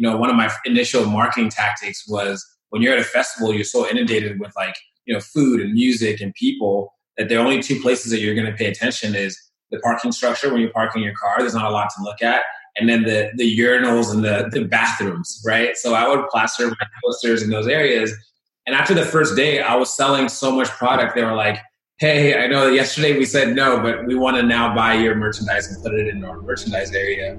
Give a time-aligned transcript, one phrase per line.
[0.00, 3.64] you know, one of my initial marketing tactics was when you're at a festival, you're
[3.64, 7.78] so inundated with like, you know, food and music and people that the only two
[7.82, 9.38] places that you're going to pay attention is
[9.70, 11.34] the parking structure when you're parking your car.
[11.40, 12.44] There's not a lot to look at.
[12.78, 15.76] And then the, the urinals and the, the bathrooms, right?
[15.76, 18.10] So I would plaster my posters in those areas.
[18.66, 21.14] And after the first day, I was selling so much product.
[21.14, 21.58] They were like,
[21.98, 25.70] hey, I know yesterday we said no, but we want to now buy your merchandise
[25.70, 27.38] and put it in our merchandise area.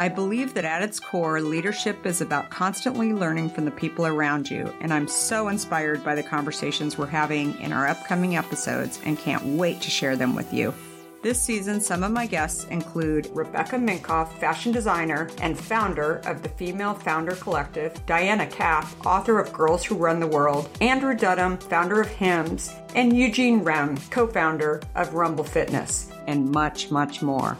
[0.00, 4.48] I believe that at its core, leadership is about constantly learning from the people around
[4.48, 9.18] you, and I'm so inspired by the conversations we're having in our upcoming episodes and
[9.18, 10.72] can't wait to share them with you.
[11.20, 16.48] This season, some of my guests include Rebecca Minkoff, fashion designer and founder of the
[16.50, 22.00] Female Founder Collective, Diana Kapp, author of Girls Who Run the World, Andrew Dudum, founder
[22.00, 27.58] of Hims, and Eugene Remm, co founder of Rumble Fitness, and much, much more.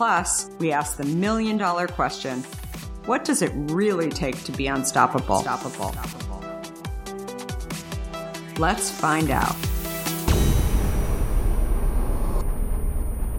[0.00, 2.42] Plus, we ask the million dollar question
[3.04, 5.40] what does it really take to be unstoppable?
[5.40, 5.94] Unstoppable.
[8.56, 9.54] Let's find out.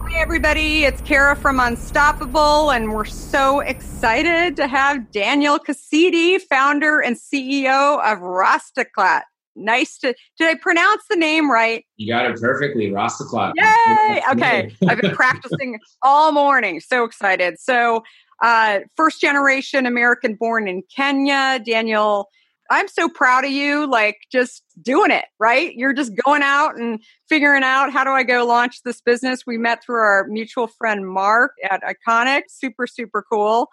[0.02, 0.84] Hi, everybody.
[0.84, 7.98] It's Kara from Unstoppable, and we're so excited to have Daniel Kasidi, founder and CEO
[7.98, 9.22] of Rastaclat
[9.56, 11.84] nice to did i pronounce the name right?
[11.96, 14.22] You got it perfectly rastaclat yay!
[14.32, 14.70] Okay.
[14.88, 16.80] i've been practicing all morning.
[16.80, 17.58] So excited.
[17.58, 18.02] So
[18.42, 21.60] uh, first generation american born in kenya.
[21.64, 22.28] Daniel
[22.70, 25.74] i'm so proud of you like just doing it right?
[25.74, 29.42] You're just going out and figuring out how do i go launch this business?
[29.46, 32.42] We met through our mutual friend mark at iconic.
[32.48, 33.68] Super super cool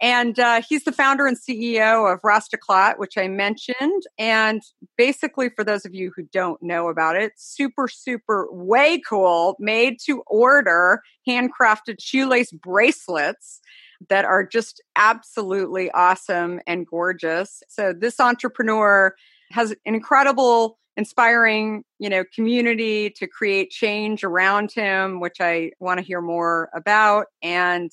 [0.00, 4.02] and uh, he's the founder and CEO of Rastaclat, which I mentioned.
[4.18, 4.62] And
[4.96, 9.98] basically, for those of you who don't know about it, super, super way cool, made
[10.06, 13.60] to order handcrafted shoelace bracelets
[14.08, 17.62] that are just absolutely awesome and gorgeous.
[17.68, 19.14] So, this entrepreneur
[19.52, 25.98] has an incredible inspiring you know community to create change around him which i want
[25.98, 27.90] to hear more about and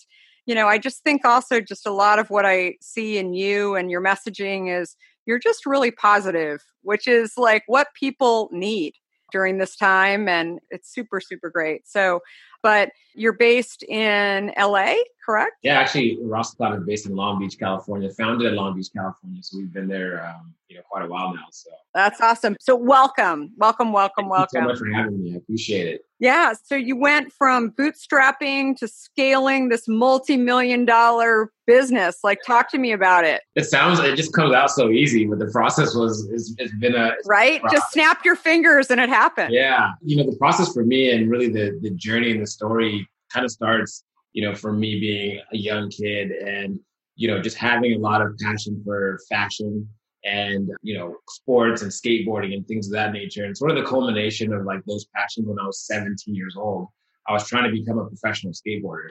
[0.51, 3.73] you know, I just think also just a lot of what I see in you
[3.75, 8.95] and your messaging is you're just really positive, which is like what people need
[9.31, 10.28] during this time.
[10.28, 11.88] And it's super, super great.
[11.88, 12.19] So,
[12.62, 14.95] but you're based in LA,
[15.25, 15.53] correct?
[15.63, 18.09] Yeah, actually, Rastaclat is based in Long Beach, California.
[18.11, 21.33] Founded in Long Beach, California, so we've been there, um, you know, quite a while
[21.33, 21.45] now.
[21.51, 22.55] So that's awesome.
[22.59, 24.47] So welcome, welcome, welcome, welcome.
[24.53, 24.77] Thank welcome.
[24.77, 25.33] so much for having me.
[25.33, 26.05] I appreciate it.
[26.19, 26.53] Yeah.
[26.63, 32.19] So you went from bootstrapping to scaling this multi-million dollar business.
[32.23, 33.41] Like, talk to me about it.
[33.55, 36.95] It sounds, it just comes out so easy, but the process was, it's, it's been
[36.95, 37.61] a right.
[37.71, 39.53] Just snap your fingers and it happened.
[39.53, 39.91] Yeah.
[40.01, 43.45] You know, the process for me and really the the journey and the story kind
[43.45, 44.03] of starts,
[44.34, 46.80] you know, for me being a young kid and,
[47.16, 49.88] you know, just having a lot of passion for fashion
[50.24, 53.46] and, you know, sports and skateboarding and things of that nature.
[53.46, 56.88] And sort of the culmination of like those passions when I was 17 years old,
[57.28, 59.09] I was trying to become a professional skateboarder.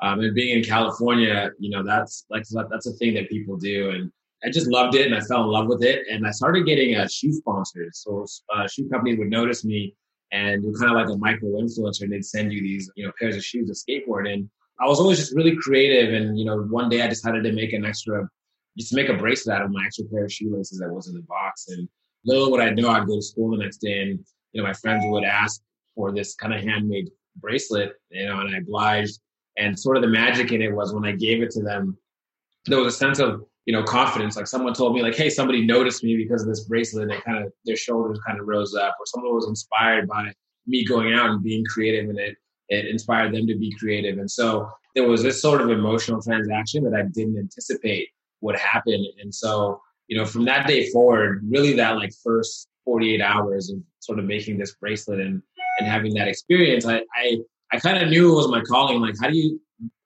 [0.00, 3.90] Um, and being in California, you know, that's like, that's a thing that people do.
[3.90, 4.10] And
[4.44, 6.06] I just loved it and I fell in love with it.
[6.10, 8.02] And I started getting uh, shoe sponsors.
[8.02, 9.94] So uh, shoe companies would notice me
[10.32, 13.12] and you're kind of like a micro influencer and they'd send you these you know
[13.20, 14.48] pairs of shoes to skateboard and
[14.80, 17.72] i was always just really creative and you know one day i decided to make
[17.72, 18.28] an extra
[18.78, 21.22] just make a bracelet out of my extra pair of shoelaces that was in the
[21.22, 21.66] box.
[21.68, 21.88] And
[22.24, 24.20] little would i know i'd go to school the next day and
[24.52, 25.60] you know my friends would ask
[25.94, 29.18] for this kind of handmade bracelet you know and i obliged.
[29.58, 31.98] And sort of the magic in it was when i gave it to them
[32.66, 34.36] there was a sense of you know, confidence.
[34.36, 37.20] Like someone told me, like, hey, somebody noticed me because of this bracelet, and they
[37.20, 40.32] kind of their shoulders kind of rose up, or someone was inspired by
[40.66, 42.36] me going out and being creative, and it
[42.68, 44.18] it inspired them to be creative.
[44.18, 48.08] And so there was this sort of emotional transaction that I didn't anticipate
[48.40, 49.06] would happen.
[49.20, 53.78] And so, you know, from that day forward, really that like first 48 hours of
[54.00, 55.42] sort of making this bracelet and
[55.78, 57.38] and having that experience, I I,
[57.72, 59.00] I kind of knew it was my calling.
[59.00, 59.60] Like, how do you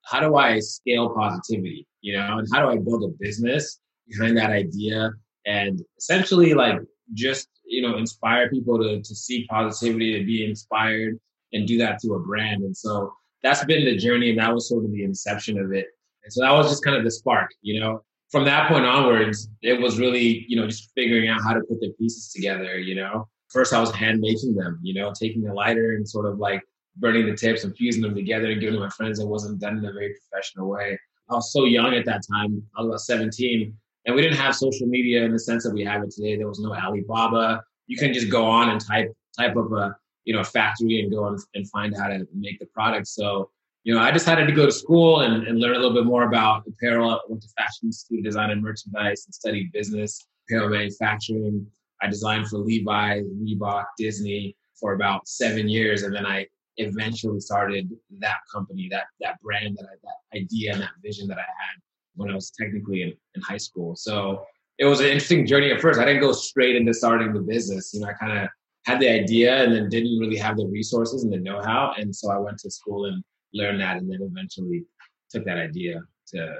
[0.04, 1.86] how do I scale positivity?
[2.00, 5.10] You know, and how do I build a business behind that idea
[5.46, 6.78] and essentially like
[7.14, 11.18] just, you know, inspire people to, to see positivity, to be inspired
[11.52, 12.62] and do that through a brand.
[12.62, 13.12] And so
[13.42, 15.86] that's been the journey and that was sort of the inception of it.
[16.24, 18.02] And so that was just kind of the spark, you know.
[18.30, 21.80] from that point onwards, it was really, you know, just figuring out how to put
[21.80, 23.28] the pieces together, you know.
[23.50, 26.62] First I was hand making them, you know, taking a lighter and sort of like
[26.96, 29.20] burning the tips and fusing them together and giving to my friends.
[29.20, 30.98] It wasn't done in a very professional way.
[31.30, 32.62] I was so young at that time.
[32.76, 33.72] I was about 17
[34.06, 36.36] and we didn't have social media in the sense that we have it today.
[36.36, 37.62] There was no Alibaba.
[37.86, 41.26] You can just go on and type type up a you know factory and go
[41.28, 43.06] and, and find how to make the product.
[43.06, 43.50] So
[43.84, 46.24] you know, I decided to go to school and, and learn a little bit more
[46.24, 47.08] about apparel.
[47.08, 51.64] I went to Fashion Institute Design and Merchandise and studied business, apparel manufacturing.
[52.02, 57.88] I designed for Levi, Reebok, Disney for about seven years, and then I eventually started
[58.18, 61.80] that company, that that brand, that that idea and that vision that I had
[62.16, 63.94] when I was technically in, in high school.
[63.94, 64.44] So
[64.78, 66.00] it was an interesting journey at first.
[66.00, 67.94] I didn't go straight into starting the business.
[67.94, 68.48] You know, I kind of
[68.86, 71.92] had the idea and then didn't really have the resources and the know-how.
[71.98, 73.22] And so I went to school and
[73.52, 74.84] learned that and then eventually
[75.30, 76.54] took that idea to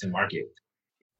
[0.00, 0.46] to market.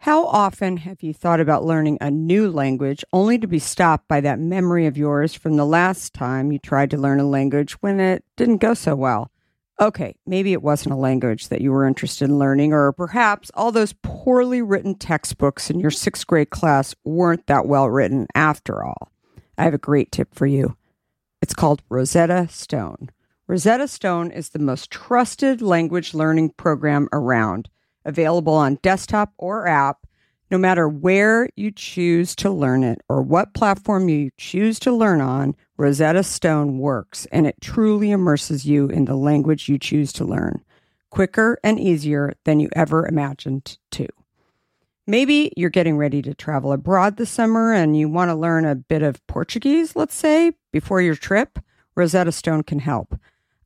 [0.01, 4.21] How often have you thought about learning a new language only to be stopped by
[4.21, 7.99] that memory of yours from the last time you tried to learn a language when
[7.99, 9.31] it didn't go so well?
[9.81, 13.73] Okay, maybe it wasn't a language that you were interested in learning, or perhaps all
[13.73, 19.11] those poorly written textbooks in your sixth grade class weren't that well written after all.
[19.59, 20.77] I have a great tip for you.
[21.43, 23.11] It's called Rosetta Stone.
[23.47, 27.69] Rosetta Stone is the most trusted language learning program around,
[28.05, 30.07] available on desktop or app
[30.51, 35.21] no matter where you choose to learn it or what platform you choose to learn
[35.21, 40.25] on, Rosetta Stone works and it truly immerses you in the language you choose to
[40.25, 40.65] learn,
[41.11, 44.07] quicker and easier than you ever imagined to.
[45.07, 48.75] Maybe you're getting ready to travel abroad this summer and you want to learn a
[48.75, 51.61] bit of Portuguese, let's say, before your trip.
[51.95, 53.19] Rosetta Stone can help.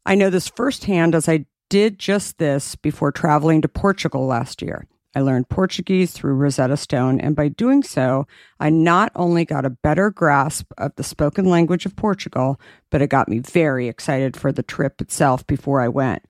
[0.05, 4.87] I know this firsthand as I did just this before traveling to Portugal last year.
[5.15, 8.29] I learned Portuguese through Rosetta Stone, and by doing so,
[8.61, 12.61] I not only got a better grasp of the spoken language of Portugal,
[12.91, 16.23] but it got me very excited for the trip itself before I went.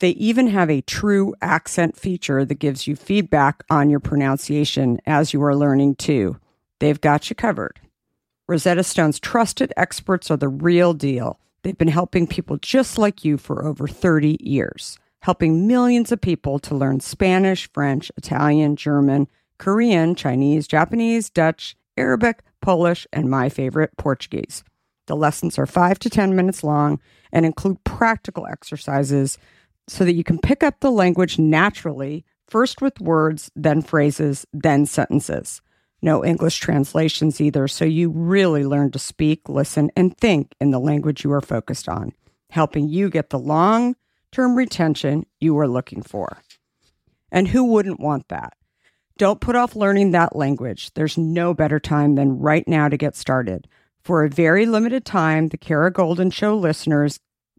[0.00, 5.32] They even have a true accent feature that gives you feedback on your pronunciation as
[5.32, 6.38] you are learning too.
[6.80, 7.80] They've got you covered.
[8.48, 11.38] Rosetta Stone's trusted experts are the real deal.
[11.62, 16.58] They've been helping people just like you for over 30 years helping millions of people
[16.58, 19.26] to learn Spanish, French, Italian, German,
[19.56, 24.64] Korean, Chinese, Japanese, Dutch, Arabic, Polish, and my favorite, Portuguese.
[25.06, 27.00] The lessons are five to 10 minutes long
[27.32, 29.38] and include practical exercises
[29.88, 34.86] so that you can pick up the language naturally, first with words, then phrases, then
[34.86, 35.60] sentences.
[36.02, 40.78] No English translations either, so you really learn to speak, listen, and think in the
[40.78, 42.12] language you are focused on,
[42.50, 43.96] helping you get the long
[44.30, 46.38] term retention you are looking for.
[47.30, 48.54] And who wouldn't want that?
[49.16, 50.92] Don't put off learning that language.
[50.94, 53.68] There's no better time than right now to get started.
[54.02, 57.20] For a very limited time, the Kara Goldin Show listeners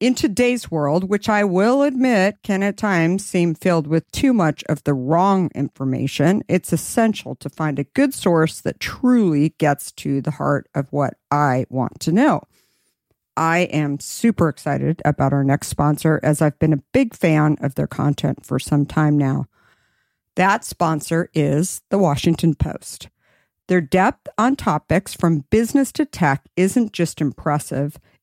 [0.00, 4.64] In today's world, which I will admit can at times seem filled with too much
[4.66, 10.22] of the wrong information, it's essential to find a good source that truly gets to
[10.22, 12.44] the heart of what I want to know.
[13.36, 17.74] I am super excited about our next sponsor as I've been a big fan of
[17.74, 19.48] their content for some time now.
[20.34, 23.10] That sponsor is the Washington Post.
[23.68, 27.98] Their depth on topics from business to tech isn't just impressive,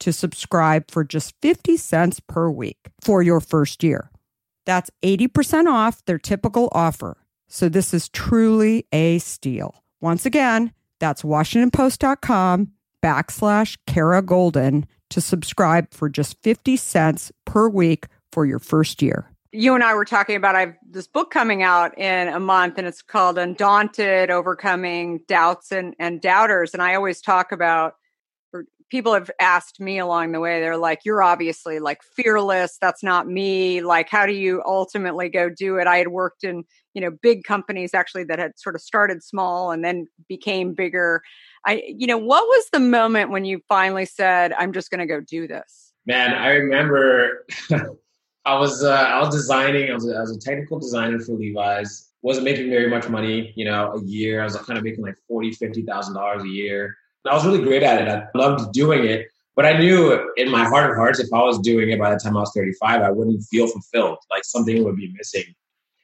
[0.00, 4.10] to subscribe for just 50 cents per week for your first year.
[4.66, 7.16] That's 80% off their typical offer.
[7.48, 9.82] So this is truly a steal.
[10.00, 18.06] Once again, that's washingtonpost.com backslash Kara Goldin to subscribe for just 50 cents per week
[18.30, 19.26] for your first year.
[19.52, 22.78] You and I were talking about I have this book coming out in a month
[22.78, 26.72] and it's called Undaunted Overcoming Doubts and, and Doubters.
[26.72, 27.94] And I always talk about
[28.90, 32.76] people have asked me along the way, they're like, You're obviously like fearless.
[32.80, 33.80] That's not me.
[33.82, 35.86] Like, how do you ultimately go do it?
[35.86, 39.70] I had worked in, you know, big companies actually that had sort of started small
[39.70, 41.22] and then became bigger.
[41.66, 45.06] I, you know, what was the moment when you finally said, I'm just going to
[45.06, 45.92] go do this?
[46.06, 47.46] Man, I remember
[48.44, 49.90] I was uh, I was designing.
[49.90, 52.10] I was, was a technical designer for Levi's.
[52.22, 54.40] wasn't making very much money, you know, a year.
[54.40, 56.96] I was kind of making like forty, fifty thousand dollars a year.
[57.28, 58.08] I was really great at it.
[58.08, 61.58] I loved doing it, but I knew in my heart of hearts, if I was
[61.58, 64.18] doing it by the time I was thirty-five, I wouldn't feel fulfilled.
[64.30, 65.54] Like something would be missing.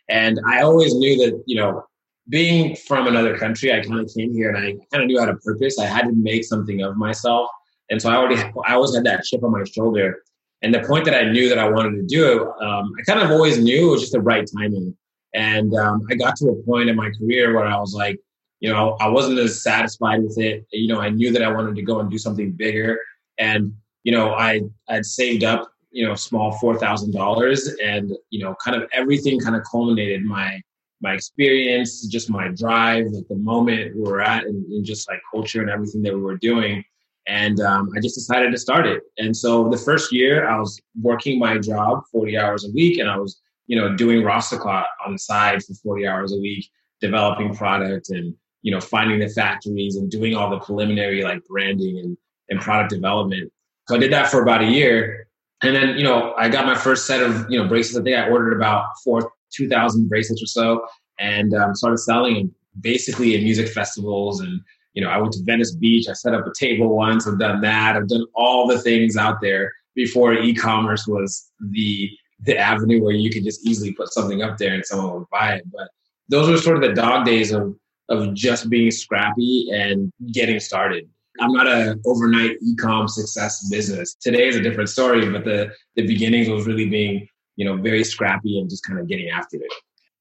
[0.09, 1.85] And I always knew that, you know,
[2.29, 5.27] being from another country, I kind of came here and I kind of knew how
[5.27, 5.79] to purpose.
[5.79, 7.49] I had to make something of myself,
[7.91, 10.23] and so I already, I always had that chip on my shoulder.
[10.63, 13.21] And the point that I knew that I wanted to do it, um, I kind
[13.21, 14.97] of always knew it was just the right timing.
[15.35, 18.19] And um, I got to a point in my career where I was like,
[18.61, 20.67] you know, I wasn't as satisfied with it.
[20.73, 22.99] You know, I knew that I wanted to go and do something bigger.
[23.39, 23.73] And,
[24.03, 28.55] you know, I I'd saved up, you know, small four thousand dollars and, you know,
[28.65, 30.61] kind of everything kind of culminated my
[31.03, 35.21] my experience, just my drive at the moment we were at and, and just like
[35.31, 36.83] culture and everything that we were doing.
[37.29, 39.03] And um, I just decided to start it.
[39.19, 43.11] And so the first year I was working my job 40 hours a week and
[43.11, 46.67] I was, you know, doing Rastaclat on the side for 40 hours a week,
[47.01, 48.35] developing product and,
[48.67, 52.19] you know, finding the factories and doing all the preliminary like branding and,
[52.49, 53.53] and product development.
[53.87, 55.29] So I did that for about a year.
[55.63, 58.01] And then, you know, I got my first set of, you know, bracelets.
[58.01, 60.85] I think I ordered about four, 2000 bracelets or so
[61.21, 64.61] and um, started selling basically at music festivals and
[64.95, 66.09] you know, I went to Venice Beach.
[66.09, 67.29] I set up a table once.
[67.29, 67.97] I've done that.
[67.97, 73.31] I've done all the things out there before e-commerce was the the avenue where you
[73.31, 75.65] could just easily put something up there and someone would buy it.
[75.71, 75.89] But
[76.31, 77.77] those were sort of the dog days of
[78.09, 81.09] of just being scrappy and getting started.
[81.41, 84.15] I'm not an overnight e-com success business.
[84.15, 88.05] Today is a different story, but the the beginnings was really being, you know, very
[88.05, 89.73] scrappy and just kind of getting after it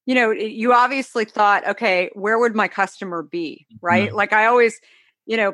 [0.06, 3.65] you know, you obviously thought, okay, where would my customer be?
[3.82, 4.10] Right.
[4.10, 4.15] Mm-hmm.
[4.15, 4.80] Like I always,
[5.25, 5.54] you know,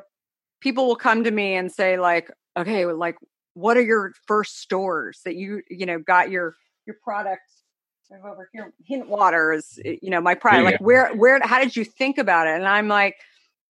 [0.60, 3.16] people will come to me and say, like, okay, like,
[3.54, 7.42] what are your first stores that you, you know, got your your product
[8.20, 8.74] over here?
[8.86, 10.58] Hint water is, you know, my pride.
[10.58, 10.64] Yeah.
[10.64, 12.56] Like, where, where, how did you think about it?
[12.56, 13.16] And I'm like,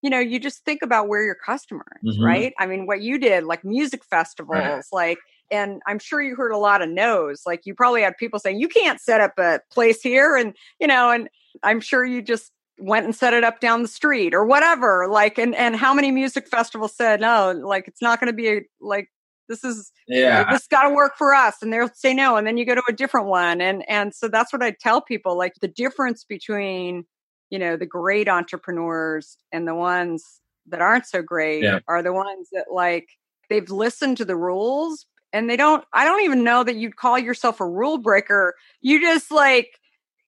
[0.02, 2.26] you know, you just think about where your customer is, mm-hmm.
[2.26, 2.54] right?
[2.60, 4.84] I mean, what you did, like music festivals, right.
[4.92, 5.20] like
[5.52, 8.60] and i'm sure you heard a lot of no's like you probably had people saying
[8.60, 11.30] you can't set up a place here and you know and
[11.62, 15.38] i'm sure you just went and set it up down the street or whatever like
[15.38, 18.62] and and how many music festivals said no like it's not going to be a,
[18.80, 19.10] like
[19.50, 20.50] this is yeah.
[20.52, 22.84] this got to work for us and they'll say no and then you go to
[22.88, 27.06] a different one and and so that's what i tell people like the difference between
[27.50, 31.80] you know the great entrepreneurs and the ones that aren't so great yeah.
[31.88, 33.10] are the ones that like
[33.50, 37.20] they've listened to the rules and they don't i don't even know that you'd call
[37.20, 38.56] yourself a rule breaker.
[38.82, 39.80] You just like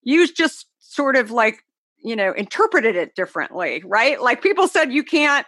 [0.02, 1.58] you just sort of like
[2.02, 4.20] you know interpreted it differently right?
[4.20, 5.46] Like people said you can't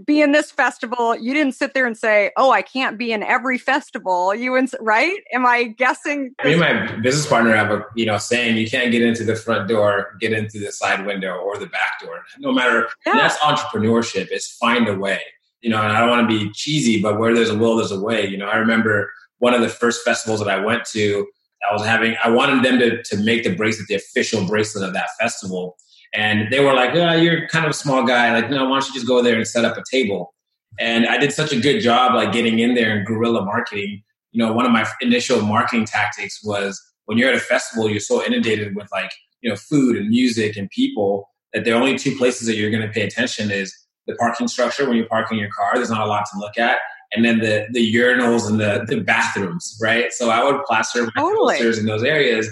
[0.00, 1.16] be in this festival.
[1.16, 4.34] You didn't sit there and say oh i can't be in every festival.
[4.34, 5.18] You ins- right?
[5.32, 6.34] Am i guessing?
[6.44, 9.36] Me and my business partner have a you know saying you can't get into the
[9.36, 12.24] front door get into the side window or the back door.
[12.38, 13.14] No matter yeah.
[13.14, 14.30] that's entrepreneurship.
[14.30, 15.20] Is find a way.
[15.62, 17.90] You know, and I don't want to be cheesy, but where there's a will, there's
[17.90, 18.26] a way.
[18.26, 21.26] You know, I remember one of the first festivals that I went to,
[21.68, 24.94] I was having, I wanted them to, to make the bracelet the official bracelet of
[24.94, 25.76] that festival.
[26.14, 28.32] And they were like, oh, you're kind of a small guy.
[28.32, 30.34] Like, no, why don't you just go there and set up a table?
[30.78, 34.02] And I did such a good job, like getting in there and guerrilla marketing.
[34.32, 38.00] You know, one of my initial marketing tactics was when you're at a festival, you're
[38.00, 42.16] so inundated with like, you know, food and music and people that the only two
[42.16, 43.74] places that you're going to pay attention is
[44.06, 45.72] the parking structure when you're parking your car.
[45.74, 46.78] There's not a lot to look at.
[47.12, 50.12] And then the, the urinals and the, the bathrooms, right?
[50.12, 51.54] So I would plaster my totally.
[51.54, 52.48] posters in those areas.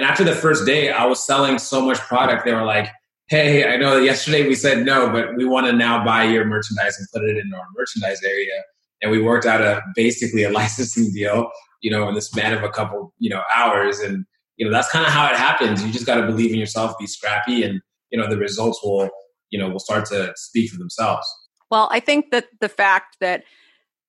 [0.00, 2.46] And after the first day, I was selling so much product.
[2.46, 2.88] They were like,
[3.28, 6.98] hey, I know yesterday we said no, but we want to now buy your merchandise
[6.98, 8.62] and put it in our merchandise area.
[9.02, 11.50] And we worked out a basically a licensing deal,
[11.82, 13.98] you know, in the span of a couple, you know, hours.
[13.98, 14.24] And,
[14.56, 15.84] you know, that's kind of how it happens.
[15.84, 19.10] You just got to believe in yourself, be scrappy, and, you know, the results will,
[19.50, 21.28] you know, will start to speak for themselves.
[21.70, 23.44] Well, I think that the fact that,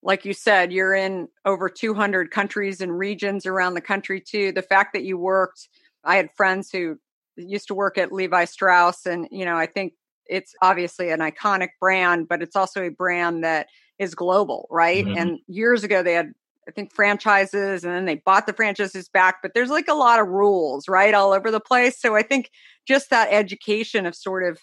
[0.03, 4.53] like you said, you're in over 200 countries and regions around the country too.
[4.53, 5.67] The fact that you worked,
[6.03, 6.98] I had friends who
[7.38, 9.93] used to work at Levi Strauss, and you know, I think
[10.27, 13.67] it's obviously an iconic brand, but it's also a brand that
[14.00, 15.05] is global, right?
[15.05, 15.17] Mm-hmm.
[15.17, 16.31] And years ago, they had
[16.67, 20.20] I think franchises and then they bought the franchises back, but there's like a lot
[20.20, 22.00] of rules, right, all over the place.
[22.00, 22.51] So I think
[22.88, 24.60] just that education of sort of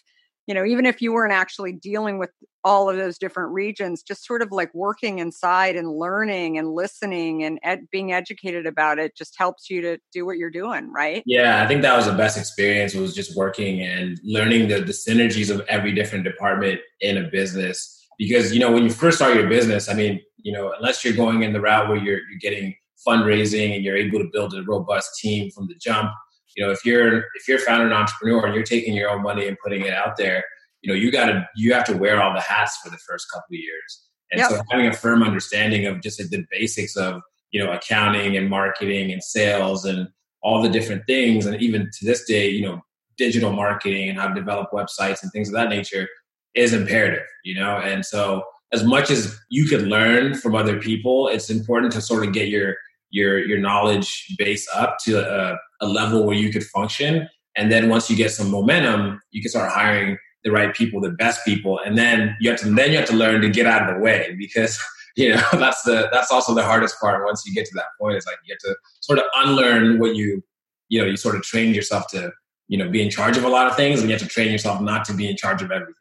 [0.49, 2.31] you know, even if you weren't actually dealing with
[2.65, 7.45] all of those different regions, just sort of like working inside and learning and listening
[7.45, 11.23] and ed- being educated about it just helps you to do what you're doing, right?
[11.27, 14.93] Yeah, I think that was the best experience was just working and learning the, the
[14.93, 18.07] synergies of every different department in a business.
[18.17, 21.15] Because, you know, when you first start your business, I mean, you know, unless you're
[21.15, 22.75] going in the route where you're, you're getting
[23.07, 26.11] fundraising and you're able to build a robust team from the jump,
[26.57, 29.47] you know if you're if you're founder and entrepreneur and you're taking your own money
[29.47, 30.45] and putting it out there
[30.83, 33.27] you know you got to you have to wear all the hats for the first
[33.33, 34.51] couple of years and yep.
[34.51, 39.13] so having a firm understanding of just the basics of you know accounting and marketing
[39.13, 40.09] and sales and
[40.43, 42.81] all the different things and even to this day you know
[43.17, 46.09] digital marketing and how to develop websites and things of that nature
[46.55, 51.29] is imperative you know and so as much as you could learn from other people
[51.29, 52.77] it's important to sort of get your
[53.11, 57.29] your your knowledge base up to a, a level where you could function.
[57.57, 61.11] And then once you get some momentum, you can start hiring the right people, the
[61.11, 63.89] best people, and then you have to then you have to learn to get out
[63.89, 64.79] of the way because
[65.17, 67.25] you know that's the that's also the hardest part.
[67.25, 70.15] Once you get to that point, it's like you have to sort of unlearn what
[70.15, 70.43] you
[70.89, 72.31] you know you sort of train yourself to
[72.69, 74.53] you know be in charge of a lot of things, and you have to train
[74.53, 75.95] yourself not to be in charge of everything.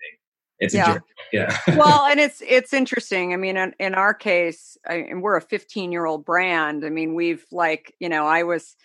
[0.59, 0.97] It's yeah.
[1.33, 1.53] Yeah.
[1.75, 3.33] well, and it's it's interesting.
[3.33, 6.85] I mean, in, in our case, I, and we're a 15 year old brand.
[6.85, 8.77] I mean, we've like you know, I was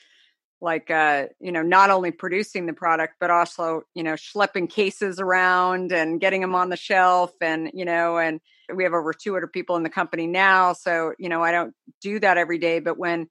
[0.62, 5.18] like uh you know not only producing the product but also you know schlepping cases
[5.18, 8.40] around and getting them on the shelf and you know and
[8.74, 12.18] we have over 200 people in the company now so you know i don't do
[12.20, 13.26] that every day but when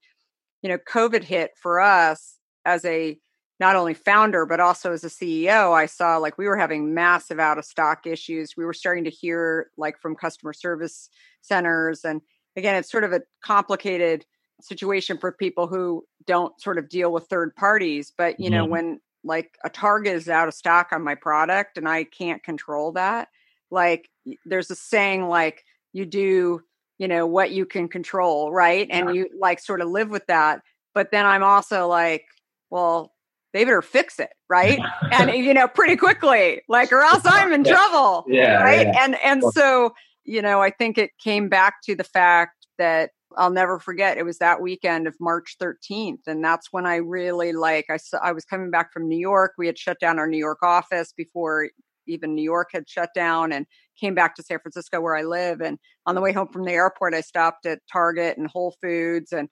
[0.62, 3.18] you know covid hit for us as a
[3.58, 7.40] not only founder but also as a ceo i saw like we were having massive
[7.40, 8.54] out of stock issues.
[8.56, 11.08] We were starting to hear like from customer service
[11.40, 12.20] centers and
[12.56, 14.26] again it's sort of a complicated
[14.60, 18.72] situation for people who don't sort of deal with third parties but you know mm-hmm.
[18.72, 22.92] when like a target is out of stock on my product and i can't control
[22.92, 23.28] that
[23.70, 24.08] like
[24.44, 26.60] there's a saying like you do
[26.98, 29.12] you know what you can control right and yeah.
[29.12, 30.60] you like sort of live with that
[30.94, 32.24] but then i'm also like
[32.70, 33.12] well
[33.52, 34.78] they better fix it right
[35.12, 39.04] and you know pretty quickly like or else i'm in trouble yeah right yeah.
[39.04, 39.92] and and so
[40.24, 44.18] you know i think it came back to the fact that I'll never forget.
[44.18, 46.26] It was that weekend of March 13th.
[46.26, 49.52] And that's when I really like, I, saw, I was coming back from New York.
[49.58, 51.68] We had shut down our New York office before
[52.06, 53.66] even New York had shut down and
[53.98, 55.60] came back to San Francisco where I live.
[55.60, 59.32] And on the way home from the airport, I stopped at Target and Whole Foods
[59.32, 59.48] and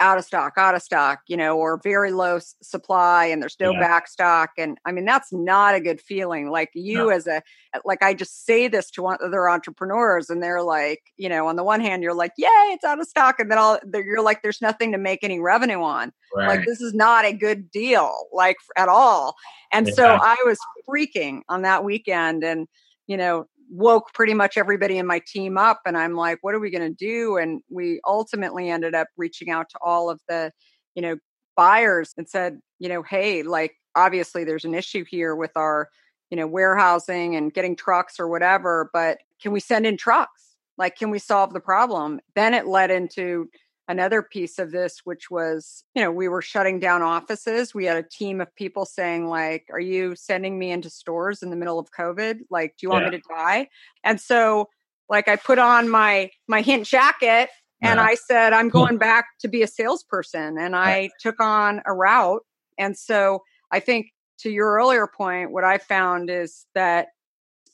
[0.00, 3.56] out of stock, out of stock, you know, or very low s- supply and there's
[3.60, 3.80] no yeah.
[3.80, 4.50] back stock.
[4.58, 6.50] And I mean, that's not a good feeling.
[6.50, 7.08] Like you no.
[7.10, 7.42] as a,
[7.74, 11.56] uh, like I just say this to other entrepreneurs and they're like, you know, on
[11.56, 13.38] the one hand, you're like, yay, it's out of stock.
[13.38, 16.12] And then all you're like, there's nothing to make any revenue on.
[16.34, 16.48] Right.
[16.48, 19.36] Like this is not a good deal, like at all.
[19.72, 19.94] And yeah.
[19.94, 22.66] so I was freaking on that weekend and,
[23.06, 26.60] you know, woke pretty much everybody in my team up and i'm like what are
[26.60, 27.38] we going to do?
[27.38, 30.52] And we ultimately ended up reaching out to all of the
[30.94, 31.16] you know
[31.56, 35.88] buyers and said you know hey like obviously there's an issue here with our
[36.30, 40.56] you know warehousing and getting trucks or whatever but can we send in trucks?
[40.78, 42.20] Like can we solve the problem?
[42.34, 43.48] Then it led into
[43.92, 47.96] another piece of this which was you know we were shutting down offices we had
[47.96, 51.78] a team of people saying like are you sending me into stores in the middle
[51.78, 53.10] of covid like do you want yeah.
[53.10, 53.68] me to die
[54.02, 54.68] and so
[55.10, 57.50] like i put on my my hint jacket
[57.82, 58.04] And Yeah.
[58.04, 58.78] I said, I'm hmm.
[58.78, 60.56] going back to be a salesperson.
[60.56, 62.42] And I took on a route.
[62.78, 64.06] And so I think
[64.38, 67.08] to your earlier point, what I found is that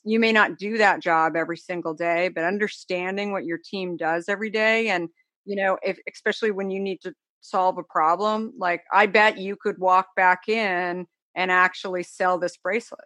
[0.03, 4.27] you may not do that job every single day, but understanding what your team does
[4.27, 5.09] every day and,
[5.45, 9.55] you know, if especially when you need to solve a problem, like I bet you
[9.55, 13.05] could walk back in and actually sell this bracelet.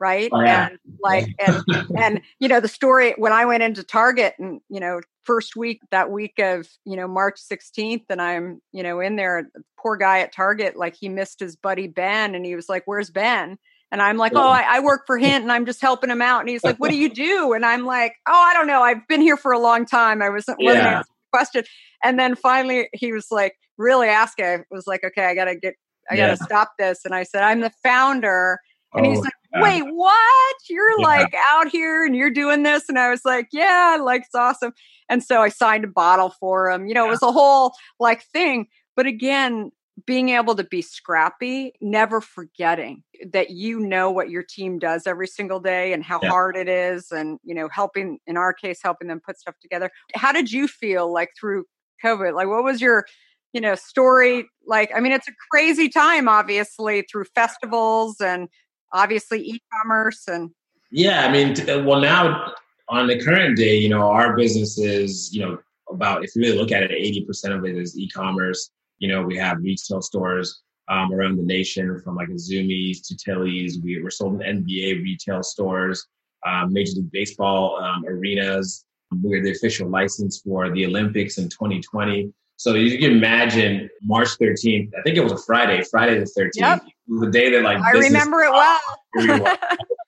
[0.00, 0.28] Right.
[0.32, 0.68] Oh, yeah.
[0.68, 1.62] And like and
[1.96, 5.80] and you know the story when I went into Target and you know first week
[5.92, 9.48] that week of you know March 16th and I'm you know in there
[9.80, 13.08] poor guy at Target like he missed his buddy Ben and he was like where's
[13.08, 13.56] Ben
[13.92, 16.40] and I'm like oh I, I work for Hint and I'm just helping him out
[16.40, 19.06] and he's like what do you do and I'm like oh I don't know I've
[19.06, 21.02] been here for a long time I wasn't wasn't Yeah.
[21.34, 21.64] Question
[22.02, 25.74] and then finally he was like really asking I was like okay I gotta get
[26.10, 26.26] I Yeah.
[26.26, 28.58] gotta stop this and I said I'm the founder
[28.96, 29.60] and he's Oh, like, yeah.
[29.62, 30.56] wait, what?
[30.70, 31.02] You're Yeah.
[31.02, 32.88] like out here and you're doing this.
[32.88, 34.72] And I was like, yeah, like it's awesome.
[35.08, 36.86] And so I signed a bottle for him.
[36.86, 38.66] You know, it was a whole like thing.
[38.96, 39.72] But again,
[40.06, 45.28] being able to be scrappy, never forgetting that you know what your team does every
[45.28, 46.30] single day and how Yeah.
[46.30, 47.12] hard it is.
[47.12, 49.90] And, you know, helping, in our case, helping them put stuff together.
[50.14, 51.66] How did you feel like through
[52.04, 52.34] COVID?
[52.34, 53.06] Like, what was your,
[53.52, 54.48] you know, story?
[54.66, 58.48] Like, I mean, it's a crazy time, obviously, through festivals and
[58.92, 60.50] obviously e-commerce and
[60.90, 62.52] Yeah, I mean, uh, well, now
[62.88, 66.58] on the current day, you know, our business is, you know, about if you really
[66.58, 68.70] look at it, eighty percent of it is e-commerce.
[68.98, 73.16] You know, we have retail stores um, around the nation, from like a Zumiez to
[73.16, 73.80] Tilly's.
[73.82, 76.06] We, we're sold in NBA retail stores,
[76.46, 78.84] um, Major League Baseball um, arenas.
[79.22, 82.32] We're the official license for the Olympics in 2020.
[82.56, 84.90] So you can imagine March 13th.
[84.98, 86.82] I think it was a Friday, Friday the 13th, Yep.
[87.08, 89.56] the day that like I remember it well.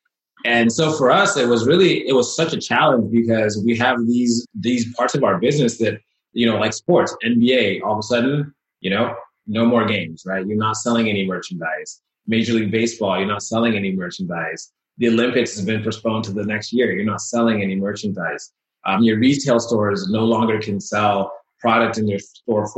[0.45, 3.99] and so for us, it was really it was such a challenge because we have
[4.07, 6.01] these these parts of our business that
[6.33, 7.83] you know, like sports, NBA.
[7.83, 8.55] All of a sudden,
[8.87, 9.17] you know,
[9.49, 10.47] no more games, right?
[10.47, 12.03] You're not selling any merchandise.
[12.29, 14.71] Major League Baseball, you're not selling any merchandise.
[14.99, 16.93] The Olympics has been postponed to the next year.
[16.93, 18.53] You're not selling any merchandise.
[18.85, 22.69] Um, your retail stores no longer can sell product in their store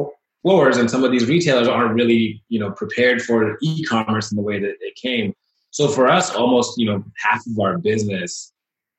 [0.43, 4.43] floors, and some of these retailers aren't really, you know, prepared for e-commerce in the
[4.51, 5.35] way that it came.
[5.73, 8.55] So for us, almost, you know, half of our business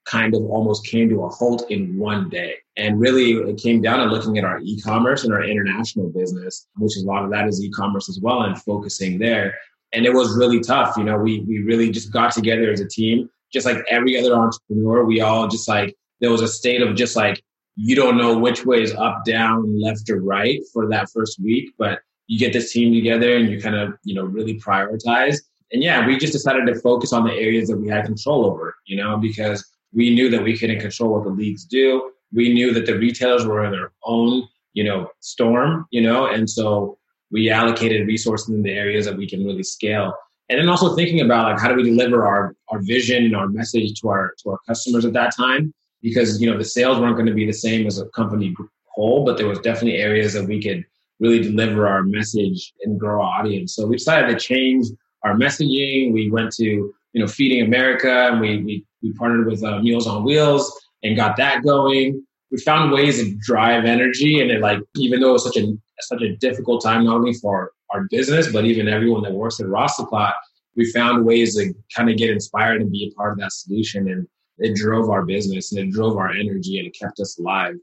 [0.10, 2.56] kind of almost came to a halt in one day.
[2.78, 6.98] And really it came down to looking at our e-commerce and our international business, which
[6.98, 9.56] a lot of that is e-commerce as well and focusing there.
[9.94, 10.98] And it was really tough.
[10.98, 14.36] You know, we we really just got together as a team, just like every other
[14.36, 15.04] entrepreneur.
[15.04, 17.42] We all just like there was a state of just like
[17.76, 21.74] you don't know which way is up, down, left, or right for that first week,
[21.78, 25.38] but you get this team together and you kind of, you know, really prioritize.
[25.72, 28.76] And yeah, we just decided to focus on the areas that we had control over,
[28.86, 32.12] you know, because we knew that we couldn't control what the leagues do.
[32.32, 36.50] We knew that the retailers were in their own, you know, storm, you know, and
[36.50, 36.98] so
[37.32, 40.14] we allocated resources in the areas that we can really scale.
[40.50, 43.48] And then also thinking about like how do we deliver our our vision and our
[43.48, 47.16] message to our to our customers at that time because you know the sales weren't
[47.16, 48.56] going to be the same as a company
[48.88, 50.84] whole, but there was definitely areas that we could
[51.20, 53.76] really deliver our message and grow our audience.
[53.76, 54.88] So we decided to change
[55.24, 56.14] our messaging.
[56.14, 60.08] We went to you know Feeding America, and we we, we partnered with uh, Meals
[60.08, 60.72] on Wheels
[61.04, 62.26] and got that going.
[62.52, 65.74] We found ways to drive energy, and it like even though it was such a
[66.02, 69.66] such a difficult time not only for our business but even everyone that works at
[69.66, 70.34] Rastaclat,
[70.76, 74.10] we found ways to kind of get inspired and be a part of that solution,
[74.10, 74.28] and
[74.60, 77.76] it drove our business and it drove our energy and it kept us alive.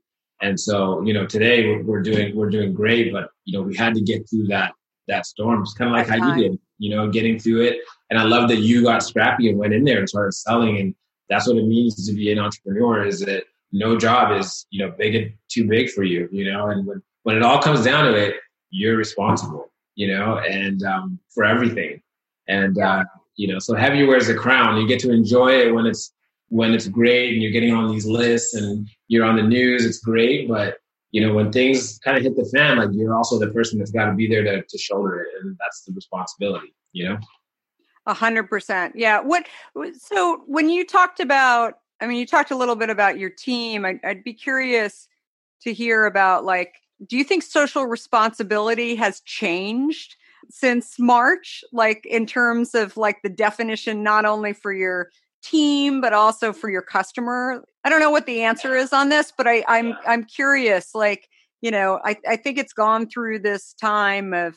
[0.42, 3.74] And so, you know, today we're, we're doing we're doing great, but you know, we
[3.76, 4.72] had to get through that
[5.09, 5.62] that storm.
[5.62, 7.79] It's kind of like how you did, you know, getting through it.
[8.11, 10.79] And I love that you got scrappy and went in there and started selling.
[10.79, 10.94] And
[11.29, 14.95] that's what it means to be an entrepreneur is that no job is, you know,
[14.97, 18.05] big and too big for you, you know, and when, when it all comes down
[18.05, 18.37] to it,
[18.71, 22.01] you're responsible, you know, and um, for everything.
[22.49, 23.05] And, uh,
[23.37, 24.81] you know, so heavy wears the crown.
[24.81, 26.12] You get to enjoy it when it's,
[26.49, 29.99] when it's great and you're getting on these lists and you're on the news, it's
[29.99, 30.49] great.
[30.49, 30.77] But,
[31.11, 33.91] you know, when things kind of hit the fan, like you're also the person that's
[33.91, 35.29] got to be there to, to shoulder it.
[35.41, 37.19] And that's the responsibility, you know?
[38.07, 38.95] A hundred percent.
[38.97, 39.21] Yeah.
[39.21, 39.47] What?
[39.99, 43.85] So when you talked about, I mean, you talked a little bit about your team.
[43.85, 45.09] I'd, I'd be curious
[45.62, 46.75] to hear about, like,
[47.07, 50.16] do you think social responsibility has changed
[50.51, 51.64] since March?
[51.73, 55.11] Like, in terms of like the definition, not only for your
[55.42, 57.64] team but also for your customer.
[57.85, 60.92] I don't know what the answer is on this, but I, I'm I'm curious.
[60.92, 61.29] Like,
[61.61, 64.57] you know, I, I think it's gone through this time of